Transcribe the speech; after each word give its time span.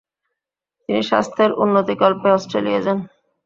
তিনি 0.89 1.01
স্বাস্থ্যের 1.09 1.51
উন্নতিকল্পে 1.63 2.27
অস্ট্রেলিয়ায় 2.37 2.83
যান। 2.85 2.99